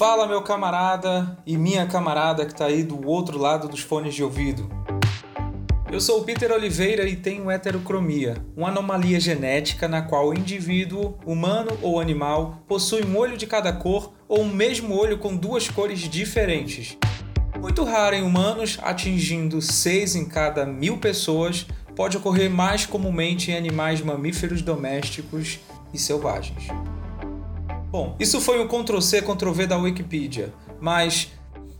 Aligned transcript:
Fala, 0.00 0.26
meu 0.26 0.40
camarada 0.40 1.36
e 1.44 1.58
minha 1.58 1.86
camarada 1.86 2.46
que 2.46 2.54
tá 2.54 2.64
aí 2.64 2.82
do 2.82 3.06
outro 3.06 3.36
lado 3.36 3.68
dos 3.68 3.80
fones 3.80 4.14
de 4.14 4.24
ouvido. 4.24 4.66
Eu 5.92 6.00
sou 6.00 6.20
o 6.20 6.24
Peter 6.24 6.50
Oliveira 6.50 7.06
e 7.06 7.16
tenho 7.16 7.50
heterocromia, 7.50 8.42
uma 8.56 8.68
anomalia 8.68 9.20
genética 9.20 9.86
na 9.86 10.00
qual 10.00 10.30
o 10.30 10.32
indivíduo, 10.32 11.18
humano 11.26 11.76
ou 11.82 12.00
animal, 12.00 12.62
possui 12.66 13.04
um 13.04 13.14
olho 13.14 13.36
de 13.36 13.46
cada 13.46 13.74
cor 13.74 14.14
ou 14.26 14.40
um 14.40 14.48
mesmo 14.48 14.98
olho 14.98 15.18
com 15.18 15.36
duas 15.36 15.68
cores 15.68 16.00
diferentes. 16.08 16.96
Muito 17.60 17.84
raro 17.84 18.16
em 18.16 18.22
humanos, 18.22 18.78
atingindo 18.80 19.60
6 19.60 20.16
em 20.16 20.24
cada 20.24 20.64
mil 20.64 20.96
pessoas, 20.96 21.66
pode 21.94 22.16
ocorrer 22.16 22.48
mais 22.48 22.86
comumente 22.86 23.50
em 23.50 23.54
animais 23.54 24.00
mamíferos 24.00 24.62
domésticos 24.62 25.60
e 25.92 25.98
selvagens. 25.98 26.68
Bom, 27.90 28.14
isso 28.20 28.40
foi 28.40 28.62
um 28.62 28.68
Ctrl-C, 28.68 29.20
Ctrl-V 29.20 29.66
da 29.66 29.76
Wikipedia, 29.76 30.54
mas 30.80 31.32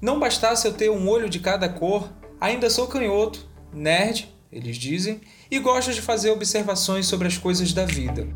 não 0.03 0.19
bastasse 0.19 0.67
eu 0.67 0.73
ter 0.73 0.91
um 0.91 1.09
olho 1.09 1.31
de 1.31 1.39
cada 1.39 1.69
cor, 1.69 2.11
ainda 2.41 2.69
sou 2.69 2.89
canhoto, 2.89 3.47
nerd, 3.73 4.29
eles 4.51 4.77
dizem, 4.77 5.21
e 5.49 5.61
gosto 5.61 5.93
de 5.93 6.03
fazer 6.03 6.31
observações 6.31 7.07
sobre 7.07 7.29
as 7.29 7.39
coisas 7.39 7.73
da 7.73 7.85
vida. 7.85 8.27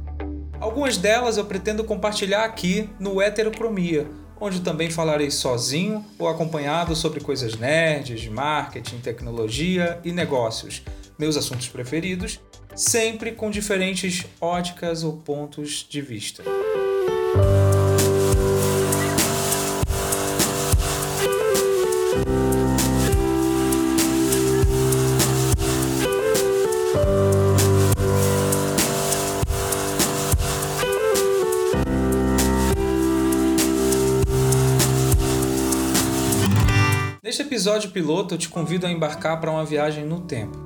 Algumas 0.60 0.96
delas 0.96 1.36
eu 1.36 1.44
pretendo 1.46 1.82
compartilhar 1.82 2.44
aqui 2.44 2.88
no 3.00 3.20
Heterocromia, 3.20 4.06
onde 4.40 4.60
também 4.60 4.88
falarei 4.88 5.32
sozinho 5.32 6.04
ou 6.16 6.28
acompanhado 6.28 6.94
sobre 6.94 7.18
coisas 7.18 7.56
nerds, 7.56 8.28
marketing, 8.28 8.98
tecnologia 8.98 10.00
e 10.04 10.12
negócios, 10.12 10.80
meus 11.18 11.36
assuntos 11.36 11.66
preferidos, 11.66 12.38
sempre 12.76 13.32
com 13.32 13.50
diferentes 13.50 14.24
óticas 14.40 15.02
ou 15.02 15.16
pontos 15.16 15.84
de 15.88 16.00
vista. 16.00 16.44
Neste 37.34 37.42
episódio 37.42 37.90
piloto, 37.90 38.34
eu 38.34 38.38
te 38.38 38.48
convido 38.48 38.86
a 38.86 38.90
embarcar 38.90 39.40
para 39.40 39.50
uma 39.50 39.64
viagem 39.64 40.04
no 40.04 40.20
tempo. 40.20 40.63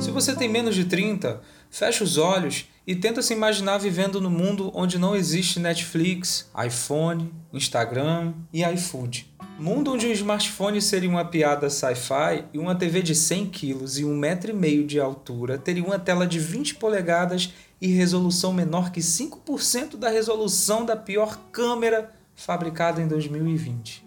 Se 0.00 0.10
você 0.10 0.34
tem 0.34 0.48
menos 0.48 0.74
de 0.74 0.84
30, 0.84 1.40
fecha 1.70 2.02
os 2.02 2.18
olhos 2.18 2.68
e 2.86 2.94
tenta 2.96 3.22
se 3.22 3.32
imaginar 3.32 3.78
vivendo 3.78 4.20
no 4.20 4.30
mundo 4.30 4.70
onde 4.74 4.98
não 4.98 5.14
existe 5.14 5.60
Netflix, 5.60 6.50
iPhone, 6.66 7.32
Instagram 7.52 8.34
e 8.52 8.64
iFood. 8.64 9.32
Mundo 9.58 9.92
onde 9.92 10.06
um 10.06 10.12
smartphone 10.12 10.82
seria 10.82 11.08
uma 11.08 11.24
piada 11.24 11.70
sci-fi 11.70 12.44
e 12.52 12.58
uma 12.58 12.74
TV 12.74 13.02
de 13.02 13.14
100 13.14 13.46
kg 13.46 13.84
e 13.98 14.04
um 14.04 14.16
metro 14.16 14.50
e 14.50 14.54
meio 14.54 14.84
de 14.84 14.98
altura 14.98 15.56
teria 15.56 15.84
uma 15.84 15.98
tela 15.98 16.26
de 16.26 16.40
20 16.40 16.76
polegadas 16.76 17.52
e 17.80 17.88
resolução 17.88 18.52
menor 18.52 18.90
que 18.90 19.00
5% 19.00 19.96
da 19.96 20.08
resolução 20.08 20.84
da 20.84 20.96
pior 20.96 21.38
câmera 21.52 22.10
fabricada 22.34 23.00
em 23.00 23.06
2020. 23.06 24.04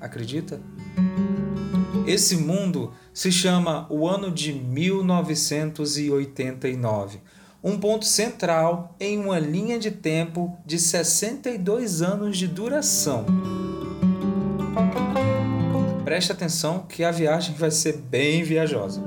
Acredita? 0.00 0.60
Esse 2.10 2.36
mundo 2.36 2.92
se 3.14 3.30
chama 3.30 3.86
o 3.88 4.08
ano 4.08 4.32
de 4.32 4.52
1989, 4.52 7.20
um 7.62 7.78
ponto 7.78 8.04
central 8.04 8.96
em 8.98 9.16
uma 9.16 9.38
linha 9.38 9.78
de 9.78 9.92
tempo 9.92 10.58
de 10.66 10.76
62 10.76 12.02
anos 12.02 12.36
de 12.36 12.48
duração. 12.48 13.24
Preste 16.04 16.32
atenção 16.32 16.80
que 16.80 17.04
a 17.04 17.12
viagem 17.12 17.54
vai 17.54 17.70
ser 17.70 17.98
bem 17.98 18.42
viajosa. 18.42 19.00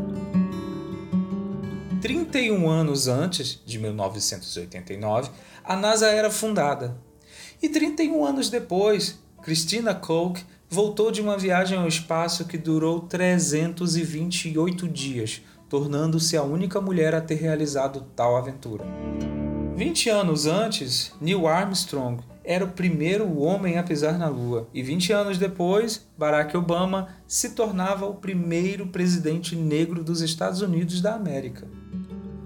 31 2.01 2.69
anos 2.69 3.09
antes 3.09 3.61
de 3.65 3.79
1989, 3.79 5.29
a 5.61 5.75
NASA 5.75 6.07
era 6.07 6.31
fundada. 6.31 6.95
E 7.61 7.67
31 7.67 8.23
anos 8.23 8.49
depois, 8.49 9.19
Christina 9.41 9.93
Koch 9.93 10.41
voltou 10.73 11.11
de 11.11 11.21
uma 11.21 11.37
viagem 11.37 11.77
ao 11.77 11.87
espaço 11.87 12.45
que 12.45 12.57
durou 12.57 13.01
328 13.01 14.87
dias, 14.87 15.43
tornando-se 15.69 16.35
a 16.35 16.41
única 16.41 16.81
mulher 16.81 17.13
a 17.13 17.21
ter 17.21 17.35
realizado 17.35 18.03
tal 18.15 18.35
aventura. 18.35 18.83
20 19.75 20.09
anos 20.09 20.47
antes, 20.47 21.13
Neil 21.21 21.47
Armstrong 21.47 22.23
era 22.43 22.65
o 22.65 22.71
primeiro 22.71 23.37
homem 23.39 23.77
a 23.77 23.83
pisar 23.83 24.17
na 24.17 24.27
Lua, 24.27 24.67
e 24.73 24.81
20 24.81 25.13
anos 25.13 25.37
depois, 25.37 26.07
Barack 26.17 26.57
Obama 26.57 27.09
se 27.27 27.51
tornava 27.51 28.07
o 28.07 28.15
primeiro 28.15 28.87
presidente 28.87 29.55
negro 29.55 30.03
dos 30.03 30.21
Estados 30.21 30.61
Unidos 30.61 31.01
da 31.01 31.13
América. 31.13 31.67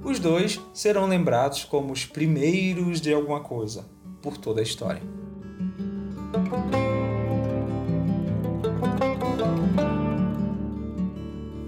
Os 0.04 0.20
dois 0.20 0.60
serão 0.74 1.08
lembrados 1.08 1.64
como 1.64 1.94
os 1.94 2.06
primeiros 2.06 3.00
de 3.00 3.14
alguma 3.14 3.40
coisa 3.40 3.86
por 4.22 4.38
toda 4.38 4.60
a 4.60 4.64
história. 4.64 5.02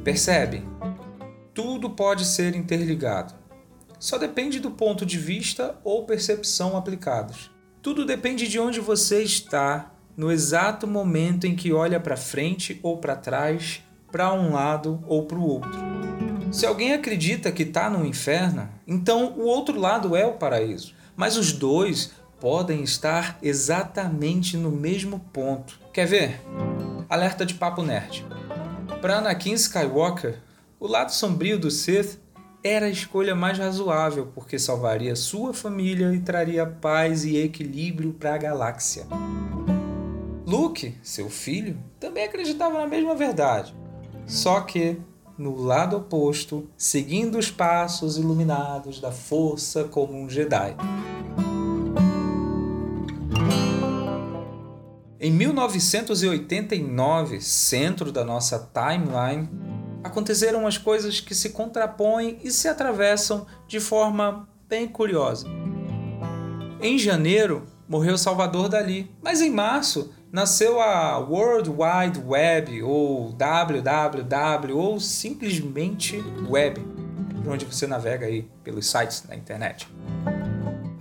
Percebe? 0.03 0.63
Tudo 1.53 1.89
pode 1.89 2.25
ser 2.25 2.55
interligado. 2.55 3.33
Só 3.99 4.17
depende 4.17 4.59
do 4.59 4.71
ponto 4.71 5.05
de 5.05 5.17
vista 5.17 5.77
ou 5.83 6.05
percepção 6.05 6.77
aplicados. 6.77 7.51
Tudo 7.81 8.05
depende 8.05 8.47
de 8.47 8.59
onde 8.59 8.79
você 8.79 9.21
está 9.21 9.91
no 10.15 10.31
exato 10.31 10.87
momento 10.87 11.45
em 11.45 11.55
que 11.55 11.73
olha 11.73 11.99
para 11.99 12.15
frente 12.15 12.79
ou 12.81 12.97
para 12.97 13.15
trás, 13.15 13.81
para 14.11 14.33
um 14.33 14.53
lado 14.53 15.03
ou 15.07 15.25
para 15.25 15.37
o 15.37 15.45
outro. 15.45 15.79
Se 16.51 16.65
alguém 16.65 16.93
acredita 16.93 17.51
que 17.51 17.63
está 17.63 17.89
no 17.89 18.05
inferno, 18.05 18.69
então 18.87 19.33
o 19.37 19.43
outro 19.43 19.79
lado 19.79 20.15
é 20.15 20.25
o 20.25 20.33
paraíso. 20.33 20.93
Mas 21.15 21.35
os 21.35 21.51
dois 21.51 22.13
podem 22.39 22.83
estar 22.83 23.37
exatamente 23.41 24.55
no 24.55 24.71
mesmo 24.71 25.19
ponto. 25.33 25.77
Quer 25.93 26.07
ver? 26.07 26.41
Alerta 27.09 27.45
de 27.45 27.53
papo 27.53 27.83
nerd. 27.83 28.25
Para 29.01 29.19
Anakin 29.19 29.53
Skywalker, 29.53 30.39
o 30.77 30.85
lado 30.85 31.13
sombrio 31.13 31.57
do 31.57 31.71
Sith 31.71 32.19
era 32.61 32.87
a 32.87 32.89
escolha 32.89 33.33
mais 33.33 33.57
razoável, 33.57 34.27
porque 34.35 34.59
salvaria 34.59 35.15
sua 35.15 35.53
família 35.53 36.13
e 36.13 36.19
traria 36.19 36.65
paz 36.65 37.23
e 37.23 37.37
equilíbrio 37.37 38.11
para 38.11 38.35
a 38.35 38.37
galáxia. 38.37 39.07
Luke, 40.45 40.97
seu 41.01 41.29
filho, 41.29 41.77
também 41.97 42.25
acreditava 42.25 42.77
na 42.77 42.87
mesma 42.87 43.15
verdade, 43.15 43.73
só 44.27 44.59
que 44.61 44.99
no 45.37 45.55
lado 45.55 45.95
oposto, 45.95 46.67
seguindo 46.75 47.37
os 47.37 47.49
passos 47.49 48.17
iluminados 48.17 48.99
da 48.99 49.13
força 49.13 49.85
como 49.85 50.13
um 50.13 50.29
Jedi. 50.29 50.75
1989, 55.67 57.41
centro 57.41 58.11
da 58.11 58.23
nossa 58.23 58.69
timeline, 58.73 59.49
aconteceram 60.03 60.65
as 60.65 60.77
coisas 60.77 61.19
que 61.19 61.35
se 61.35 61.49
contrapõem 61.49 62.39
e 62.43 62.51
se 62.51 62.67
atravessam 62.67 63.45
de 63.67 63.79
forma 63.79 64.47
bem 64.67 64.87
curiosa. 64.87 65.47
Em 66.81 66.97
janeiro, 66.97 67.67
morreu 67.87 68.17
Salvador 68.17 68.69
Dali, 68.69 69.11
mas 69.21 69.41
em 69.41 69.49
março 69.49 70.13
nasceu 70.31 70.79
a 70.79 71.17
World 71.17 71.69
Wide 71.69 72.19
Web, 72.25 72.83
ou 72.83 73.33
WWW, 73.33 74.77
ou 74.77 74.99
simplesmente 74.99 76.23
Web, 76.47 76.79
onde 77.47 77.65
você 77.65 77.87
navega 77.87 78.27
aí 78.27 78.47
pelos 78.63 78.85
sites 78.85 79.21
da 79.21 79.35
internet. 79.35 79.87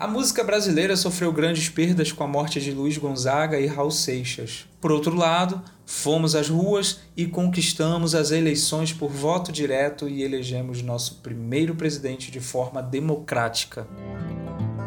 A 0.01 0.07
música 0.07 0.45
brasileira 0.45 0.97
sofreu 0.97 1.33
grandes 1.33 1.69
perdas 1.69 2.13
com 2.13 2.23
a 2.23 2.29
morte 2.29 2.61
de 2.61 2.71
Luiz 2.71 2.97
Gonzaga 2.97 3.59
e 3.59 3.67
Raul 3.67 3.91
Seixas. 3.91 4.65
Por 4.81 4.93
outro 4.93 5.13
lado, 5.13 5.61
fomos 5.85 6.37
às 6.37 6.49
ruas 6.49 7.01
e 7.17 7.27
conquistamos 7.27 8.15
as 8.15 8.31
eleições 8.31 8.93
por 8.93 9.11
voto 9.11 9.51
direto 9.51 10.09
e 10.09 10.23
elegemos 10.23 10.83
nosso 10.83 11.17
primeiro 11.17 11.75
presidente 11.75 12.31
de 12.31 12.39
forma 12.39 12.81
democrática. 12.81 13.89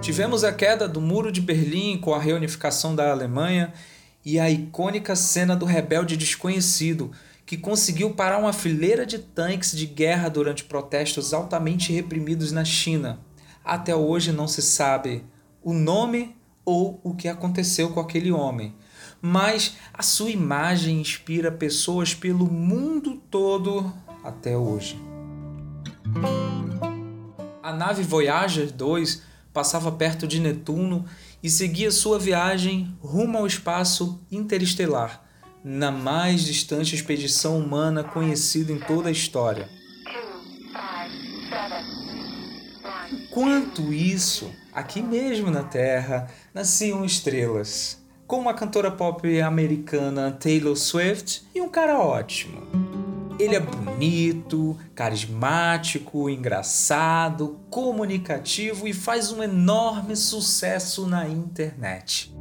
Tivemos 0.02 0.46
a 0.46 0.54
queda 0.54 0.88
do 0.88 1.02
Muro 1.02 1.30
de 1.30 1.42
Berlim 1.42 1.98
com 1.98 2.14
a 2.14 2.20
reunificação 2.20 2.96
da 2.96 3.12
Alemanha 3.12 3.74
e 4.24 4.40
a 4.40 4.50
icônica 4.50 5.14
cena 5.14 5.58
do 5.58 5.66
rebelde 5.66 6.16
desconhecido, 6.16 7.12
que 7.46 7.58
conseguiu 7.58 8.12
parar 8.12 8.38
uma 8.38 8.54
fileira 8.54 9.06
de 9.06 9.20
tanques 9.20 9.76
de 9.76 9.86
guerra 9.86 10.30
durante 10.30 10.64
protestos 10.64 11.34
altamente 11.34 11.92
reprimidos 11.92 12.54
na 12.54 12.64
China 12.64 13.20
até 13.64 13.96
hoje 13.96 14.32
não 14.32 14.48
se 14.48 14.62
sabe 14.62 15.24
o 15.62 15.74
nome 15.74 16.36
ou 16.66 17.00
o 17.04 17.16
que 17.16 17.28
aconteceu 17.28 17.92
com 17.92 18.00
aquele 18.00 18.32
homem, 18.32 18.76
mas 19.22 19.76
a 19.94 20.02
sua 20.02 20.30
imagem 20.30 21.02
inspira 21.02 21.52
pessoas 21.52 22.14
pelo 22.14 22.46
mundo 22.46 23.22
todo 23.30 23.92
até 24.24 24.58
hoje. 24.58 25.00
A 27.62 27.74
nave 27.74 28.04
Voyager 28.04 28.72
2 28.72 29.22
passava 29.54 29.92
perto 29.92 30.28
de 30.28 30.40
Netuno 30.40 31.06
e 31.44 31.50
seguia 31.50 31.92
sua 31.92 32.18
viagem 32.18 32.96
rumo 33.02 33.38
ao 33.38 33.48
espaço 33.48 34.20
interestelar, 34.32 35.24
na 35.64 35.92
mais 35.92 36.44
distante 36.44 36.96
expedição 36.96 37.58
humana 37.58 38.04
conhecida 38.04 38.72
em 38.72 38.80
toda 38.80 39.10
a 39.10 39.12
história. 39.12 39.70
Enquanto 43.12 43.92
isso, 43.92 44.50
aqui 44.72 45.02
mesmo 45.02 45.52
na 45.52 45.64
Terra, 45.64 46.30
nasciam 46.54 47.04
estrelas, 47.04 48.02
como 48.26 48.48
a 48.48 48.54
cantora 48.54 48.90
pop 48.90 49.42
americana 49.42 50.32
Taylor 50.32 50.78
Swift 50.78 51.44
e 51.54 51.60
um 51.60 51.68
cara 51.68 52.00
ótimo. 52.00 52.62
Ele 53.38 53.56
é 53.56 53.60
bonito, 53.60 54.78
carismático, 54.96 56.30
engraçado, 56.30 57.60
comunicativo 57.70 58.88
e 58.88 58.94
faz 58.94 59.32
um 59.32 59.44
enorme 59.44 60.16
sucesso 60.16 61.06
na 61.06 61.28
internet. 61.28 62.34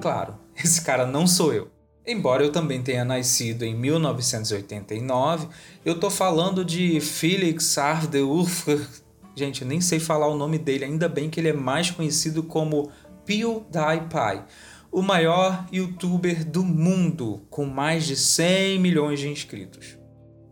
Claro, 0.00 0.34
esse 0.62 0.82
cara 0.82 1.04
não 1.04 1.26
sou 1.26 1.52
eu. 1.52 1.68
Embora 2.06 2.44
eu 2.44 2.52
também 2.52 2.80
tenha 2.80 3.04
nascido 3.04 3.64
em 3.64 3.74
1989, 3.74 5.48
eu 5.84 5.98
tô 5.98 6.08
falando 6.08 6.64
de 6.64 7.00
Felix 7.00 7.76
Ardeurfer. 7.76 8.86
Gente, 9.38 9.62
eu 9.62 9.68
nem 9.68 9.80
sei 9.80 10.00
falar 10.00 10.26
o 10.26 10.36
nome 10.36 10.58
dele, 10.58 10.84
ainda 10.84 11.08
bem 11.08 11.30
que 11.30 11.38
ele 11.38 11.50
é 11.50 11.52
mais 11.52 11.92
conhecido 11.92 12.42
como 12.42 12.90
PewDiePie, 13.24 14.42
o 14.90 15.00
maior 15.00 15.64
youtuber 15.72 16.44
do 16.44 16.64
mundo, 16.64 17.46
com 17.48 17.64
mais 17.64 18.04
de 18.04 18.16
100 18.16 18.80
milhões 18.80 19.20
de 19.20 19.28
inscritos. 19.28 19.96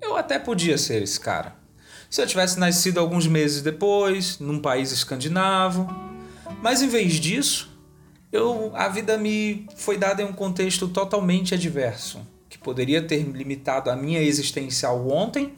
Eu 0.01 0.17
até 0.17 0.39
podia 0.39 0.79
ser 0.79 1.03
esse 1.03 1.19
cara. 1.19 1.57
Se 2.09 2.23
eu 2.23 2.29
tivesse 2.29 2.61
nascido 2.61 3.01
alguns 3.01 3.27
meses 3.27 3.61
depois, 3.61 4.39
num 4.39 4.61
país 4.61 4.93
escandinavo. 4.93 5.89
Mas 6.63 6.81
em 6.81 6.87
vez 6.87 7.15
disso, 7.15 7.77
eu, 8.31 8.71
a 8.77 8.87
vida 8.87 9.19
me 9.19 9.67
foi 9.75 9.99
dada 9.99 10.23
em 10.23 10.27
um 10.27 10.33
contexto 10.33 10.87
totalmente 10.87 11.55
adverso, 11.55 12.21
que 12.49 12.57
poderia 12.57 13.03
ter 13.03 13.21
limitado 13.25 13.91
a 13.91 13.97
minha 13.97 14.23
existência 14.23 14.89
ao 14.89 15.09
ontem, 15.11 15.55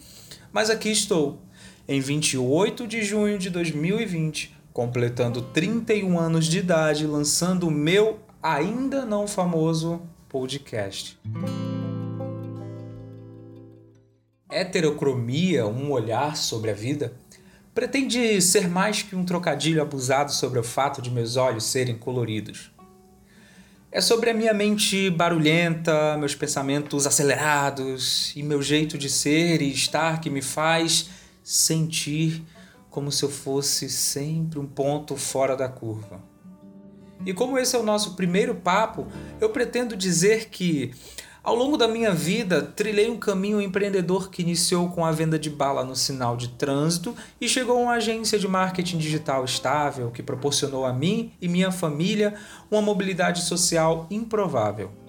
mas 0.50 0.70
aqui 0.70 0.88
estou, 0.88 1.42
em 1.88 2.00
28 2.00 2.86
de 2.86 3.02
junho 3.02 3.38
de 3.38 3.48
2020, 3.48 4.54
completando 4.74 5.40
31 5.40 6.20
anos 6.20 6.44
de 6.44 6.58
idade, 6.58 7.06
lançando 7.06 7.66
o 7.66 7.70
meu 7.70 8.18
ainda 8.42 9.06
não 9.06 9.26
famoso 9.26 10.02
podcast. 10.28 11.18
Heterocromia, 14.50 15.66
um 15.66 15.90
olhar 15.90 16.36
sobre 16.36 16.70
a 16.70 16.74
vida, 16.74 17.14
pretende 17.74 18.40
ser 18.42 18.68
mais 18.68 19.00
que 19.00 19.16
um 19.16 19.24
trocadilho 19.24 19.80
abusado 19.80 20.30
sobre 20.30 20.58
o 20.58 20.62
fato 20.62 21.00
de 21.00 21.10
meus 21.10 21.36
olhos 21.36 21.64
serem 21.64 21.96
coloridos. 21.96 22.70
É 23.90 24.02
sobre 24.02 24.28
a 24.28 24.34
minha 24.34 24.52
mente 24.52 25.08
barulhenta, 25.08 26.18
meus 26.18 26.34
pensamentos 26.34 27.06
acelerados 27.06 28.36
e 28.36 28.42
meu 28.42 28.60
jeito 28.60 28.98
de 28.98 29.08
ser 29.08 29.62
e 29.62 29.72
estar 29.72 30.20
que 30.20 30.28
me 30.28 30.42
faz 30.42 31.08
sentir 31.48 32.44
como 32.90 33.10
se 33.10 33.24
eu 33.24 33.30
fosse 33.30 33.88
sempre 33.88 34.58
um 34.58 34.66
ponto 34.66 35.16
fora 35.16 35.56
da 35.56 35.66
curva. 35.66 36.20
E 37.24 37.32
como 37.32 37.58
esse 37.58 37.74
é 37.74 37.78
o 37.78 37.82
nosso 37.82 38.14
primeiro 38.16 38.56
papo, 38.56 39.06
eu 39.40 39.48
pretendo 39.48 39.96
dizer 39.96 40.50
que, 40.50 40.92
ao 41.42 41.54
longo 41.54 41.78
da 41.78 41.88
minha 41.88 42.12
vida, 42.12 42.60
trilhei 42.60 43.10
um 43.10 43.16
caminho 43.16 43.62
empreendedor 43.62 44.28
que 44.28 44.42
iniciou 44.42 44.90
com 44.90 45.06
a 45.06 45.10
venda 45.10 45.38
de 45.38 45.48
bala 45.48 45.82
no 45.84 45.96
sinal 45.96 46.36
de 46.36 46.48
trânsito 46.48 47.16
e 47.40 47.48
chegou 47.48 47.78
a 47.78 47.80
uma 47.80 47.92
agência 47.92 48.38
de 48.38 48.46
marketing 48.46 48.98
digital 48.98 49.42
estável 49.42 50.10
que 50.10 50.22
proporcionou 50.22 50.84
a 50.84 50.92
mim 50.92 51.32
e 51.40 51.48
minha 51.48 51.72
família 51.72 52.34
uma 52.70 52.82
mobilidade 52.82 53.40
social 53.40 54.06
improvável. 54.10 55.07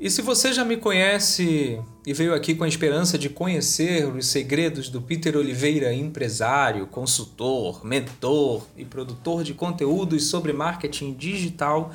E 0.00 0.08
se 0.08 0.22
você 0.22 0.52
já 0.52 0.64
me 0.64 0.76
conhece 0.76 1.82
e 2.06 2.12
veio 2.12 2.32
aqui 2.32 2.54
com 2.54 2.62
a 2.62 2.68
esperança 2.68 3.18
de 3.18 3.28
conhecer 3.28 4.06
os 4.06 4.28
segredos 4.28 4.88
do 4.88 5.02
Peter 5.02 5.36
Oliveira, 5.36 5.92
empresário, 5.92 6.86
consultor, 6.86 7.84
mentor 7.84 8.64
e 8.76 8.84
produtor 8.84 9.42
de 9.42 9.54
conteúdos 9.54 10.26
sobre 10.26 10.52
marketing 10.52 11.14
digital, 11.14 11.90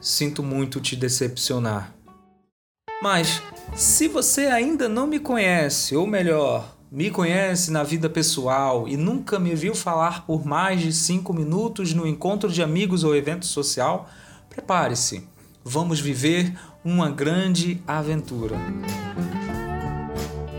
sinto 0.00 0.42
muito 0.42 0.80
te 0.80 0.96
decepcionar. 0.96 1.94
Mas 3.00 3.40
se 3.76 4.08
você 4.08 4.46
ainda 4.46 4.88
não 4.88 5.06
me 5.06 5.20
conhece, 5.20 5.94
ou 5.94 6.04
melhor, 6.04 6.76
me 6.90 7.12
conhece 7.12 7.70
na 7.70 7.84
vida 7.84 8.10
pessoal 8.10 8.88
e 8.88 8.96
nunca 8.96 9.38
me 9.38 9.54
viu 9.54 9.76
falar 9.76 10.26
por 10.26 10.44
mais 10.44 10.80
de 10.80 10.92
5 10.92 11.32
minutos 11.32 11.94
no 11.94 12.08
encontro 12.08 12.50
de 12.50 12.60
amigos 12.60 13.04
ou 13.04 13.14
evento 13.14 13.46
social, 13.46 14.10
prepare-se 14.50 15.30
vamos 15.64 16.00
viver 16.00 16.54
uma 16.84 17.08
grande 17.10 17.80
aventura. 17.86 18.56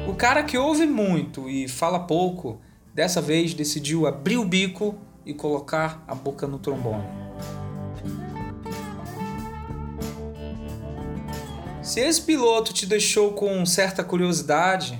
O 0.07 0.13
cara 0.15 0.43
que 0.43 0.57
ouve 0.57 0.85
muito 0.85 1.49
e 1.49 1.67
fala 1.67 1.99
pouco, 1.99 2.61
dessa 2.93 3.21
vez 3.21 3.53
decidiu 3.53 4.07
abrir 4.07 4.37
o 4.37 4.45
bico 4.45 4.95
e 5.25 5.33
colocar 5.33 6.03
a 6.07 6.15
boca 6.15 6.47
no 6.47 6.59
trombone. 6.59 7.03
Se 11.81 11.99
esse 11.99 12.21
piloto 12.21 12.73
te 12.73 12.85
deixou 12.85 13.33
com 13.33 13.65
certa 13.65 14.03
curiosidade, 14.03 14.97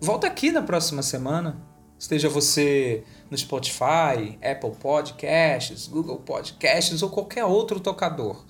volta 0.00 0.26
aqui 0.26 0.50
na 0.50 0.62
próxima 0.62 1.02
semana. 1.02 1.56
Esteja 1.96 2.28
você 2.28 3.04
no 3.30 3.38
Spotify, 3.38 4.36
Apple 4.42 4.72
Podcasts, 4.80 5.86
Google 5.86 6.18
Podcasts 6.18 7.02
ou 7.02 7.10
qualquer 7.10 7.44
outro 7.44 7.78
tocador 7.78 8.44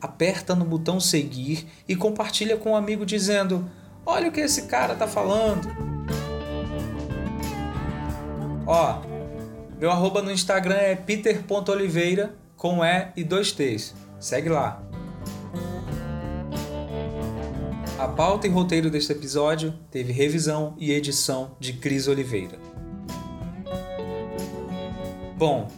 aperta 0.00 0.54
no 0.54 0.64
botão 0.64 1.00
seguir 1.00 1.66
e 1.88 1.96
compartilha 1.96 2.56
com 2.56 2.72
um 2.72 2.76
amigo 2.76 3.06
dizendo: 3.06 3.68
Olha 4.04 4.28
o 4.28 4.32
que 4.32 4.40
esse 4.40 4.62
cara 4.62 4.94
tá 4.94 5.06
falando. 5.06 5.68
Ó, 8.66 9.00
meu 9.78 9.90
arroba 9.90 10.22
no 10.22 10.30
Instagram 10.30 10.76
é 10.76 10.96
peter.oliveira 10.96 12.34
com 12.56 12.84
E 12.84 13.08
e 13.16 13.24
dois 13.24 13.52
T's. 13.52 13.94
Segue 14.18 14.48
lá. 14.48 14.82
A 17.98 18.08
pauta 18.08 18.46
e 18.46 18.50
roteiro 18.50 18.90
deste 18.90 19.12
episódio 19.12 19.72
teve 19.90 20.12
revisão 20.12 20.74
e 20.78 20.92
edição 20.92 21.56
de 21.58 21.72
Cris 21.74 22.08
Oliveira. 22.08 22.58
Bom, 25.36 25.68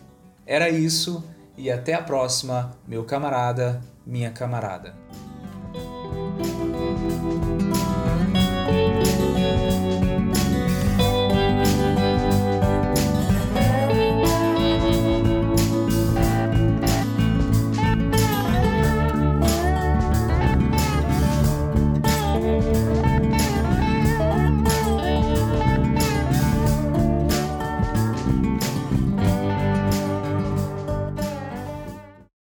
era 0.46 0.68
isso 0.68 1.22
e 1.58 1.70
até 1.70 1.92
a 1.92 2.02
próxima, 2.02 2.70
meu 2.86 3.04
camarada 3.04 3.82
minha 4.06 4.30
camarada. 4.30 4.94